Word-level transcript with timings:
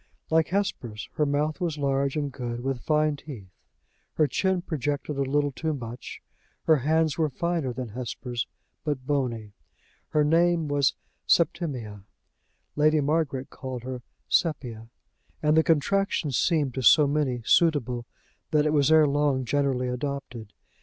Like 0.31 0.47
Hesper's, 0.47 1.09
her 1.13 1.27
mouth 1.27 1.61
was 1.61 1.77
large 1.77 2.15
and 2.15 2.31
good, 2.31 2.61
with 2.61 2.81
fine 2.81 3.17
teeth; 3.17 3.51
her 4.13 4.25
chin 4.25 4.63
projected 4.63 5.15
a 5.15 5.21
little 5.21 5.51
too 5.51 5.75
much; 5.75 6.23
her 6.63 6.77
hands 6.77 7.19
were 7.19 7.29
finer 7.29 7.71
than 7.71 7.89
Hesper's, 7.89 8.47
but 8.83 9.05
bony. 9.05 9.53
Her 10.07 10.23
name 10.23 10.67
was 10.67 10.95
Septimia; 11.27 12.01
Lady 12.75 12.99
Margaret 12.99 13.51
called 13.51 13.83
her 13.83 14.01
Sepia, 14.27 14.89
and 15.43 15.55
the 15.55 15.61
contraction 15.61 16.31
seemed 16.31 16.73
to 16.73 16.81
so 16.81 17.05
many 17.05 17.43
suitable 17.45 18.07
that 18.49 18.65
it 18.65 18.73
was 18.73 18.91
ere 18.91 19.05
long 19.05 19.45
generally 19.45 19.87
adopted. 19.87 20.51